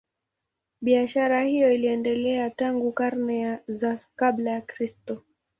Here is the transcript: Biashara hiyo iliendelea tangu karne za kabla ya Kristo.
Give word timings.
Biashara 0.81 1.41
hiyo 1.43 1.71
iliendelea 1.73 2.49
tangu 2.49 2.91
karne 2.91 3.59
za 3.67 3.99
kabla 4.15 4.51
ya 4.51 4.61
Kristo. 4.61 5.23